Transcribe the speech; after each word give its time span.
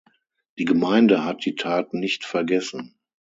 Die 0.57 0.65
Gemeinde 0.65 1.23
hat 1.25 1.45
die 1.45 1.53
Tat 1.53 1.93
nicht 1.93 2.25
vergessen. 2.25 2.95